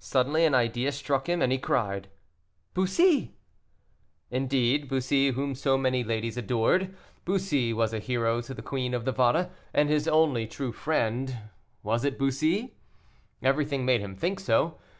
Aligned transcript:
Suddenly 0.00 0.44
an 0.46 0.52
idea 0.56 0.90
struck 0.90 1.28
him, 1.28 1.40
and 1.40 1.52
he 1.52 1.58
cried, 1.58 2.08
"Bussy!" 2.74 3.36
Indeed, 4.28 4.88
Bussy, 4.88 5.30
whom 5.30 5.54
so 5.54 5.78
many 5.78 6.02
ladies 6.02 6.36
adored, 6.36 6.92
Bussy 7.24 7.72
was 7.72 7.92
a 7.94 8.00
hero 8.00 8.40
to 8.40 8.52
the 8.52 8.62
Queen 8.62 8.94
of 8.94 9.06
Navarre, 9.06 9.50
and 9.72 9.88
his 9.88 10.08
only 10.08 10.48
true 10.48 10.72
friend 10.72 11.38
was 11.84 12.04
it 12.04 12.18
Bussy? 12.18 12.74
Everything 13.44 13.84
made 13.84 14.00
him 14.00 14.16
think 14.16 14.40
so. 14.40 14.76